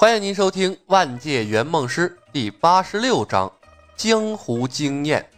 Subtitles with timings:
[0.00, 3.46] 欢迎您收听《万界圆梦师》第八十六章
[3.98, 5.28] 《江湖经验》。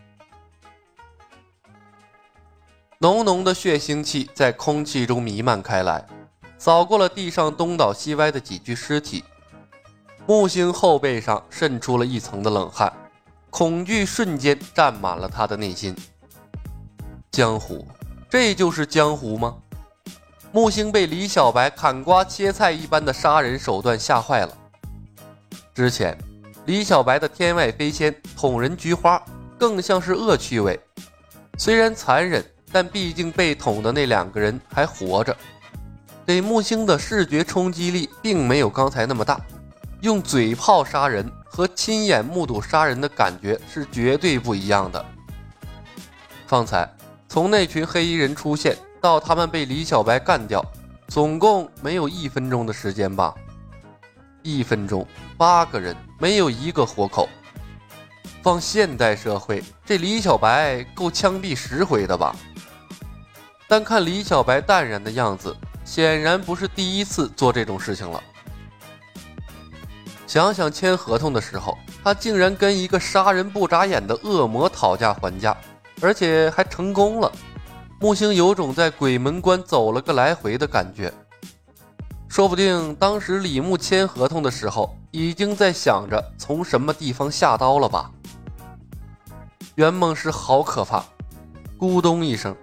[3.01, 6.06] 浓浓的血腥气在空气中弥漫开来，
[6.59, 9.25] 扫过了地上东倒西歪的几具尸体。
[10.29, 12.92] 木星后背上渗出了一层的冷汗，
[13.51, 15.92] 恐惧瞬间占满了他的内心。
[17.33, 17.84] 江湖，
[18.30, 19.56] 这就是江湖吗？
[20.55, 24.55] 木星被李小白砍瓜切菜一般的杀人手段吓坏了。
[25.74, 26.16] 之前，
[26.66, 29.20] 李小白的天外飞仙捅人菊花
[29.59, 30.79] 更像是恶趣味，
[31.57, 35.34] 虽然残忍，但毕竟被捅的那两个人还活着，
[36.27, 39.41] 给木星的视觉冲击力并没有刚才那么大。
[40.02, 45.02] 用嘴炮杀人和亲眼目睹杀人的感觉是绝对不一样的。
[46.46, 46.87] 方才
[47.27, 48.77] 从那群黑衣人出现。
[49.02, 50.65] 到他们被李小白干掉，
[51.09, 53.34] 总共没有一分钟的时间吧？
[54.45, 55.05] 一分钟，
[55.37, 57.29] 八个人，没有一个活口。
[58.45, 62.35] 放现代社会，这李小白够枪毙十回的吧？
[63.66, 68.22] 但看李小白淡然的样子，显然不是第一次做这种事情了。
[70.28, 75.56] 想想签合同的时候，他竟然跟一个杀人不眨眼的恶魔讨价还价，
[76.00, 77.32] 而且还成功了。
[78.03, 81.14] 木星有种在鬼门关走了个来回的感觉，
[82.27, 88.11] 说不定当时李牧签合同的时候，已经在想着从什么地方下刀了吧。
[89.77, 91.05] 圆梦师好可怕！
[91.78, 92.56] 咕咚一声，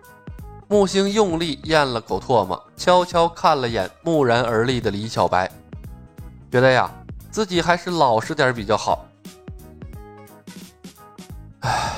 [0.68, 5.50] 木星用力咽了口唾沫，悄悄看了眼木然而立的李小白，
[6.52, 6.92] 觉得呀，
[7.32, 9.06] 自己还是老实点比较好。
[11.62, 11.94] 唉，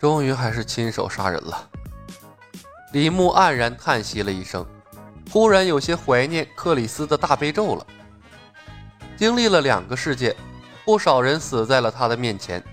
[0.00, 1.70] 终于还是亲手杀人了。
[2.96, 4.66] 李牧黯然叹息了一声，
[5.30, 7.86] 忽然有些怀念克里斯的大悲咒了。
[9.18, 10.34] 经历了两个世界，
[10.82, 12.64] 不少人死在了他的面前，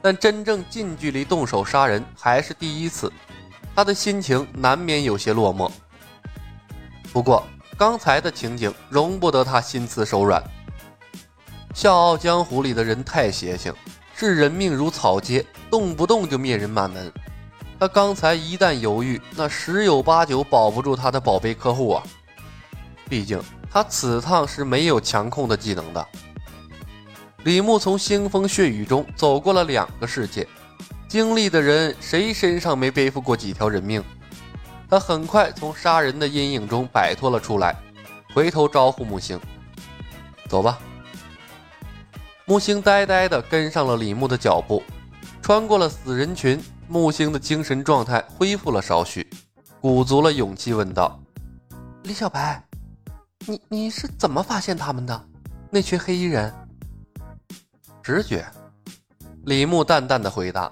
[0.00, 3.12] 但真正近距离动手杀人还是第一次，
[3.74, 5.68] 他的心情难免有些落寞。
[7.12, 7.44] 不过
[7.76, 10.40] 刚才的情景容不得他心慈手软。
[11.74, 13.74] 笑傲江湖里的人太邪性，
[14.14, 17.12] 视人命如草芥，动不动就灭人满门。
[17.84, 22.02] 他刚才一旦犹豫，那十有八九保不住他的宝贝客户啊！
[23.10, 23.38] 毕竟
[23.70, 26.06] 他此趟是没有强控的技能的。
[27.42, 30.48] 李牧从腥风血雨中走过了两个世界，
[31.06, 34.02] 经历的人谁身上没背负过几条人命？
[34.88, 37.76] 他很快从杀人的阴影中摆脱了出来，
[38.34, 39.38] 回头招呼木星
[40.48, 40.78] ：“走吧。”
[42.48, 44.82] 木星呆呆地跟上了李牧的脚步，
[45.42, 46.58] 穿过了死人群。
[46.86, 49.26] 木星的精神状态恢复了少许，
[49.80, 51.18] 鼓足了勇气问道
[52.04, 52.62] ：“李小白，
[53.46, 55.28] 你你是怎么发现他们的？
[55.70, 56.52] 那群黑衣人？”
[58.02, 58.46] 直觉。
[59.46, 60.70] 李牧淡淡的回答：“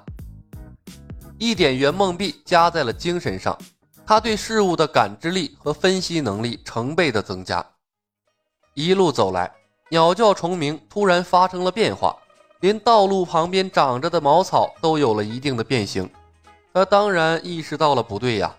[1.39, 3.59] 一点圆梦币加在了精神上，
[4.07, 7.65] 他对事物的感知力和分析能力成倍的增加。
[8.75, 9.51] 一路走来，
[9.91, 12.17] 鸟叫虫鸣突然发生了变化。”
[12.63, 16.09] 连道路旁边长着的茅草都有了一定的变形，
[16.73, 18.55] 他当然意识到了不对呀。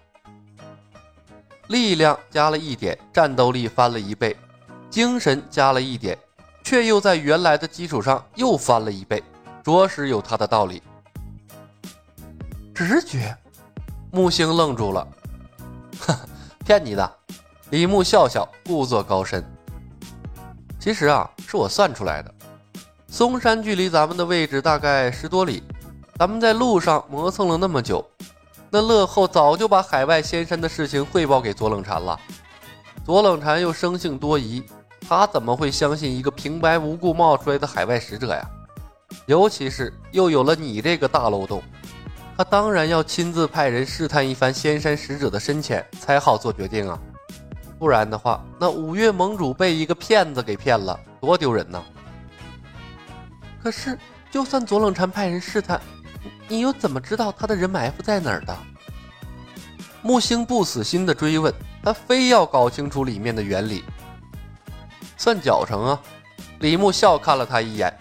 [1.67, 4.35] 力量加了一点，战斗力翻了一倍；
[4.89, 6.17] 精神加了一点，
[6.65, 9.23] 却又在原来的基础上又翻了一倍，
[9.63, 10.83] 着实有他的道理。
[12.75, 13.33] 直觉，
[14.11, 15.07] 木星愣住了，
[16.01, 16.19] 呵，
[16.65, 17.09] 骗你的。
[17.69, 19.41] 李牧笑笑，故作高深。
[20.77, 22.35] 其实啊，是我算出来的。
[23.13, 25.61] 嵩山距离咱们的位置大概十多里，
[26.17, 28.03] 咱们在路上磨蹭了那么久，
[28.71, 32.19] 那乐后早就把海外仙山的事情汇报给左冷禅了。
[33.05, 34.63] 左冷禅又生性多疑，
[35.07, 38.49] 他怎么会相信一个平白无故冒出来的海外使者呀？
[39.27, 41.61] 尤其是又有了你这个大漏洞，
[42.35, 46.97] 他当然要亲自派人试探一番仙山使者的深浅，才好做决定啊。
[47.77, 51.79] 不然的话，那五岳盟主被一个骗子给骗了，多丢人呐！
[53.63, 53.97] 可是，
[54.29, 55.79] 就算左冷禅派人试探，
[56.49, 58.53] 你又怎么知道他的人埋伏在哪儿的？
[60.01, 63.85] 木星不死心的追问，他非要搞清楚里面的原理。
[65.15, 66.01] 算脚程啊！
[66.59, 67.97] 李牧笑看了他一眼。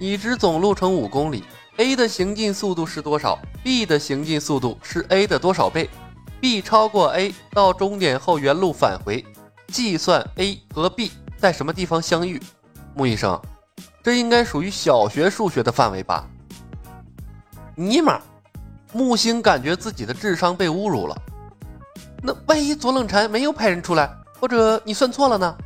[0.00, 1.44] 已知总路程五公里
[1.76, 5.88] ，A 的行进速度是多少？B 的行进速度是 A 的多少倍
[6.40, 9.24] ？B 超过 A 到终点后原路返回，
[9.68, 12.42] 计算 A 和 B 在什么地方相遇。
[12.96, 13.40] 木医生。
[14.06, 16.24] 这应该属于小学数学的范围吧？
[17.74, 18.20] 尼玛！
[18.92, 21.22] 木星感觉自己的智商被侮辱了。
[22.22, 24.08] 那万一左冷禅没有派人出来，
[24.38, 25.56] 或者你算错了呢？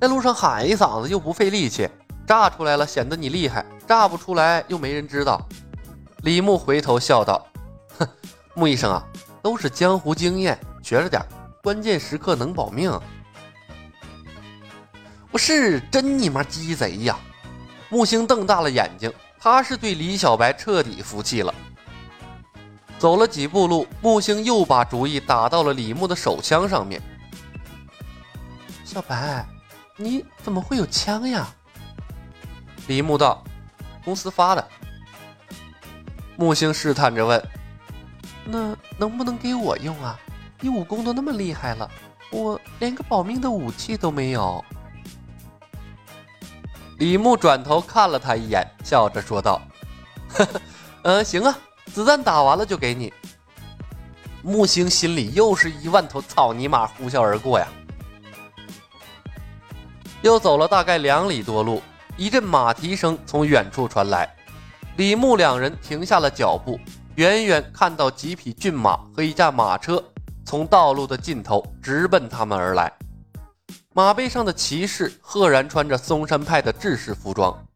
[0.00, 1.90] 在路上喊一嗓子又不费力气，
[2.24, 5.44] 炸出来了显得你厉害，炸不出来又没人知道。
[6.18, 7.44] 李牧回头笑道
[7.98, 8.08] ：“哼，
[8.54, 9.04] 穆医生啊，
[9.42, 11.20] 都是江湖经验，学着点，
[11.64, 12.96] 关键时刻能保命。”
[15.30, 17.18] 不是真你妈鸡贼呀！
[17.88, 21.54] 木星瞪大了眼睛，他是对李小白彻底服气了。
[22.98, 27.00] 走了几步路，木星又把主意打到了李牧的手枪上面。
[28.84, 29.46] 小白。
[29.96, 31.46] 你怎么会有枪呀？
[32.86, 33.44] 李牧道
[34.02, 34.68] ：“公司发的。”
[36.36, 37.48] 木星试探着问
[38.46, 40.18] ：“那能不能给我用啊？
[40.58, 41.90] 你武功都那么厉害了，
[42.30, 44.64] 我连个保命的武器都没有。”
[47.00, 49.58] 李牧转头看了他一眼，笑着说道
[50.28, 50.60] ：“呵呵，
[51.00, 53.10] 嗯，行啊，子弹打完了就给你。”
[54.44, 57.66] 木星心里又是一万头草泥马呼啸而过呀。
[60.20, 61.82] 又走了大概两里多路，
[62.18, 64.28] 一阵马蹄声从远处传来。
[64.98, 66.78] 李牧两人停下了脚步，
[67.14, 70.04] 远远看到几匹骏马和一架马车
[70.44, 72.92] 从道路的尽头直奔他们而来。
[73.92, 77.66] 马背上的骑士赫然穿着嵩山派的制式服装，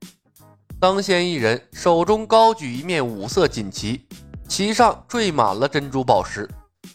[0.78, 4.06] 当先一人手中高举一面五色锦旗，
[4.46, 6.48] 旗上缀满了珍珠宝石，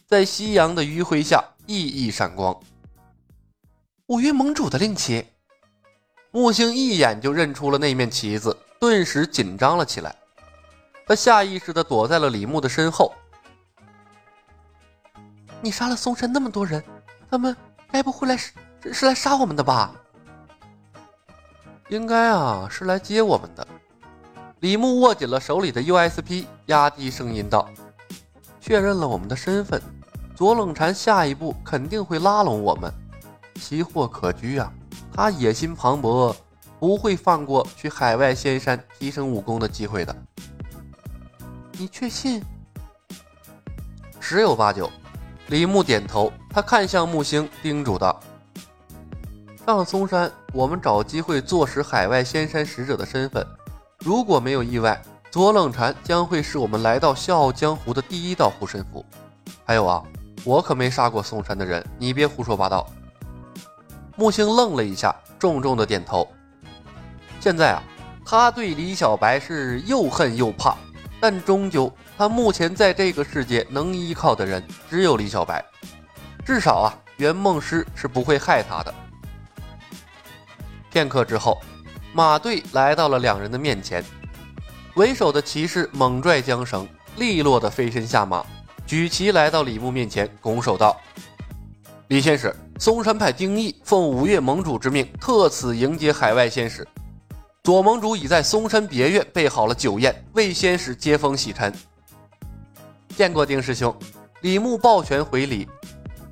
[0.07, 2.57] 在夕阳的余晖下熠熠闪光。
[4.07, 5.25] 五岳盟主的令旗。
[6.31, 10.15] 木星一眼就认出了那面旗子，顿时紧张了起来。
[11.05, 13.13] 他下意识地躲在了李牧的身后。
[15.59, 16.81] 你杀了嵩山那么多人，
[17.29, 17.53] 他们
[17.91, 18.37] 该不会来
[18.81, 19.93] 是是来杀我们的吧？
[21.89, 23.67] 应该啊，是来接我们的。
[24.59, 27.67] 李牧握紧了手里的 USP，压低声音道
[28.61, 29.81] ：“确认了我们的身份，
[30.35, 32.93] 左冷禅下一步肯定会拉拢我们，
[33.55, 34.71] 奇货可居啊。”
[35.11, 36.35] 他野心磅礴，
[36.79, 40.15] 不会放过去海外仙山提升武功的机会的。
[41.73, 42.43] 你确信？
[44.19, 44.89] 十有八九。
[45.47, 48.19] 李牧点头，他看向木星，叮嘱道
[49.65, 53.45] ：“上嵩山，我们找机会坐实海外仙山使者的身份。
[53.99, 59.05] 如果没有意外，左冷禅将会是我们来到笑傲江湖的第一道护身符。
[59.63, 60.01] 还有啊，
[60.43, 62.87] 我可没杀过嵩山的人，你别胡说八道。”
[64.15, 66.27] 木星愣了一下，重重的点头。
[67.39, 67.83] 现在啊，
[68.25, 70.75] 他对李小白是又恨又怕，
[71.19, 75.63] 但终究他目前在这个世界能依靠的人只有李小白。
[76.43, 78.93] 至少啊，圆梦师是不会害他的。
[80.91, 81.59] 片刻之后，
[82.13, 84.03] 马队来到了两人的面前，
[84.95, 86.87] 为首的骑士猛拽缰绳，
[87.17, 88.45] 利落的飞身下马，
[88.85, 90.99] 举旗来到李牧面前，拱手道
[92.09, 96.87] ：“李先使。”嵩山派丁义奉五岳盟主之命，特此迎接海外仙使。
[97.61, 101.73] 左盟主已在嵩山别院备好了酒宴，为仙使接风洗尘。
[103.17, 103.93] 见过丁师兄，
[104.39, 105.67] 李牧抱拳回礼，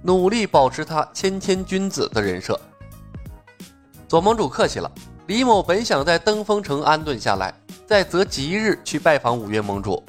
[0.01, 2.57] 努力保持他谦谦君子的人设。
[4.07, 4.89] 左盟主客气了，
[5.25, 7.53] 李某本想在登封城安顿下来，
[7.85, 10.01] 再择吉日去拜访五岳盟主。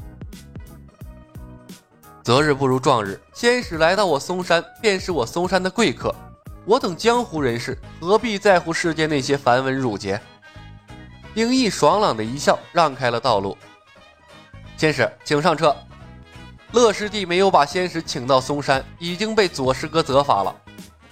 [2.22, 6.14] 择日不如撞日，仙使来到我嵩山，便是我嵩山的贵客。
[6.64, 10.20] 我等江湖人士何必在乎世间那些繁文缛节？
[11.34, 13.58] 丁义爽朗的一笑，让开了道路。
[14.76, 15.74] 仙使，请上车。
[16.70, 20.54] 乐师弟没有把仙使请到嵩山，已经被左师哥责罚了。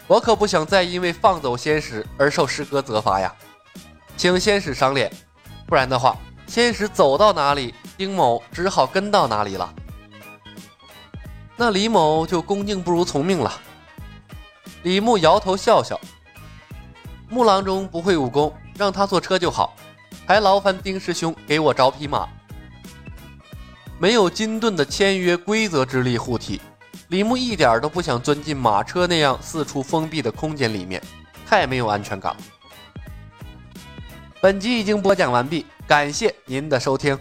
[0.07, 3.35] 我可不想再因为放走仙使而受师哥责罚呀！
[4.17, 5.13] 请仙使赏脸，
[5.67, 9.75] 不然的话，仙使走到哪里，丁某只好跟到哪里了。
[11.57, 13.53] 那李某就恭敬不如从命了。
[14.85, 15.99] 李牧摇头笑笑
[17.29, 19.75] ：“木郎中不会武功，让他坐车就好。
[20.27, 22.29] 还劳烦丁师兄给我找匹马。”
[23.99, 26.61] 没有金盾的签约规则之力护体，
[27.09, 31.01] 李牧一点都不想钻进马车那样四处封闭的空间里面，
[31.47, 32.41] 太没有安全感了。
[34.41, 37.19] 本集已经播讲完毕，感谢您的收听。